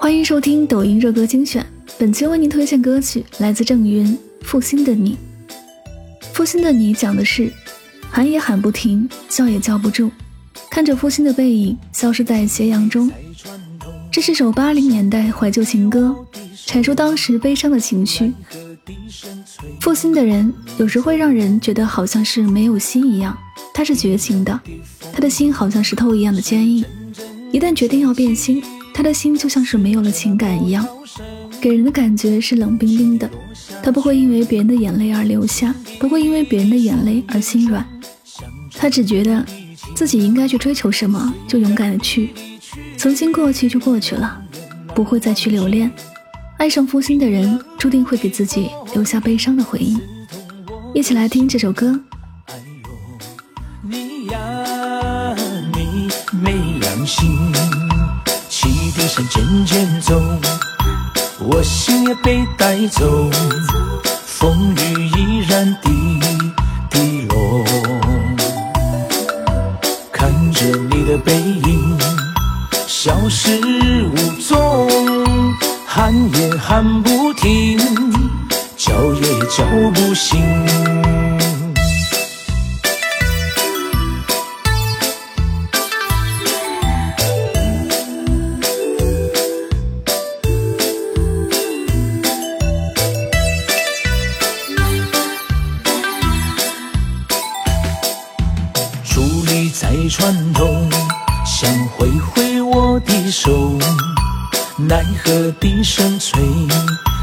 [0.00, 1.64] 欢迎收听抖音热歌精选，
[1.98, 4.06] 本期为您推荐歌曲来自郑云
[4.40, 5.14] 《负心的你》。
[6.32, 7.52] 负心的你讲的是
[8.10, 10.10] 喊也喊不停，叫也叫不住，
[10.70, 13.12] 看着负心的背影消失在斜阳中。
[14.10, 16.16] 这是首八零年代怀旧情歌，
[16.66, 18.32] 阐述当时悲伤的情绪。
[19.82, 23.36] 负心的人有时会让人觉得好像是没有心一样，
[23.74, 24.58] 他是绝情的，
[25.12, 26.82] 他的心好像石头一样的坚硬，
[27.52, 28.62] 一旦决定要变心。
[29.00, 30.86] 他的心就像是没有了情感一样，
[31.58, 33.30] 给人的感觉是冷冰冰的。
[33.82, 37.82] 他不会因为别人的眼泪而流下，不会因为别人的眼泪而心软。
[38.74, 39.42] 他只觉得
[39.94, 42.28] 自己应该去追求什么，就勇敢的去。
[42.98, 44.38] 曾经过去就过去了，
[44.94, 45.90] 不会再去留恋。
[46.58, 49.96] 爱上负心的人，注定会给自己留下悲伤的回忆。
[50.92, 51.98] 一起来听这首歌。
[53.82, 55.34] 你呀，
[55.72, 57.30] 你没良心。
[59.28, 60.20] 渐渐走，
[61.38, 63.30] 我心也被带走，
[64.24, 66.18] 风雨依然滴
[66.88, 67.64] 滴落。
[70.10, 71.98] 看着你的背影
[72.86, 73.60] 消失
[74.06, 74.88] 无踪，
[75.86, 77.78] 喊也喊不停，
[78.76, 80.40] 叫也叫不醒。
[99.80, 100.68] 在船头，
[101.46, 103.78] 想挥挥我的手，
[104.76, 106.38] 奈何笛声催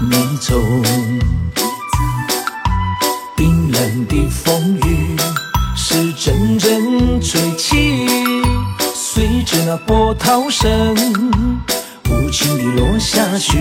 [0.00, 0.60] 你走。
[3.36, 5.16] 冰冷的风雨
[5.76, 8.08] 是阵阵吹起，
[8.96, 10.68] 随着那波涛声
[12.08, 13.56] 无情地落下去。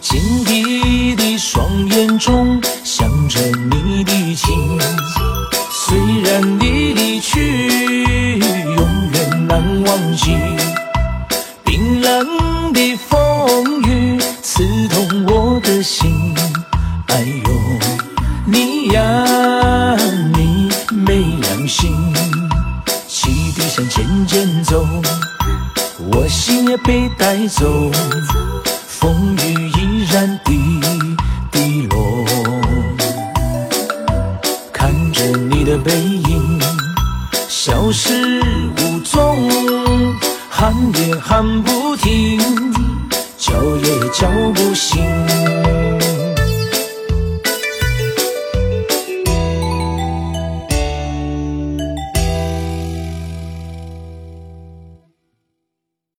[0.00, 4.78] 紧闭的双眼中想着你的情。
[5.88, 6.85] 虽然你
[7.16, 10.36] 离去，永远难忘记。
[11.64, 16.34] 冰冷的风雨刺痛我的心。
[17.06, 17.50] 哎呦，
[18.44, 19.96] 你呀，
[20.34, 21.90] 你没良心。
[23.08, 24.86] 汽笛声渐渐走，
[26.12, 27.90] 我心也被带走。
[28.86, 30.80] 风雨依然滴
[31.50, 32.26] 滴落。
[34.70, 36.55] 看着你的背影
[37.48, 38.40] 消失
[38.78, 39.48] 无踪，
[40.50, 42.40] 喊也喊不停，
[43.38, 45.02] 叫也叫不醒。